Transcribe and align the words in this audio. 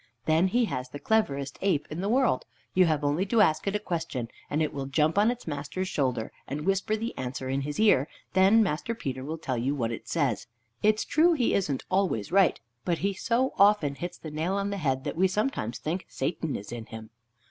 Then 0.25 0.47
he 0.47 0.65
has 0.65 0.89
the 0.89 0.97
cleverest 0.97 1.59
ape 1.61 1.85
in 1.91 2.01
the 2.01 2.09
world. 2.09 2.43
You 2.73 2.85
have 2.87 3.03
only 3.03 3.23
to 3.27 3.39
ask 3.39 3.67
it 3.67 3.75
a 3.75 3.79
question 3.79 4.29
and 4.49 4.63
it 4.63 4.73
will 4.73 4.87
jump 4.87 5.15
on 5.15 5.29
its 5.29 5.45
master's 5.45 5.89
shoulder 5.89 6.31
and 6.47 6.65
whisper 6.65 6.95
the 6.97 7.15
answer 7.19 7.49
in 7.49 7.61
his 7.61 7.79
ear, 7.79 7.99
and 7.99 8.07
then 8.55 8.63
Master 8.63 8.95
Peter 8.95 9.23
will 9.23 9.37
tell 9.37 9.57
you 9.59 9.75
what 9.75 9.91
it 9.91 10.09
says. 10.09 10.47
It's 10.81 11.05
true, 11.05 11.33
he 11.33 11.53
isn't 11.53 11.83
always 11.91 12.31
right, 12.31 12.59
but 12.83 12.97
he 13.05 13.13
so 13.13 13.53
often 13.59 13.93
hits 13.93 14.17
the 14.17 14.31
nail 14.31 14.53
on 14.55 14.71
the 14.71 14.77
head 14.77 15.03
that 15.03 15.15
we 15.17 15.27
sometimes 15.27 15.77
think 15.77 16.07
Satan 16.09 16.55
is 16.55 16.71
in 16.71 16.87
him." 16.87 17.11